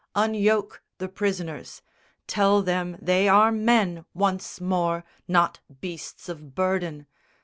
Unyoke 0.15 0.81
the 0.97 1.07
prisoners: 1.07 1.83
tell 2.25 2.63
them 2.63 2.97
they 2.99 3.27
are 3.29 3.51
men 3.51 4.03
Once 4.15 4.59
more, 4.59 5.03
not 5.27 5.59
beasts 5.79 6.27
of 6.27 6.55
burden. 6.55 7.05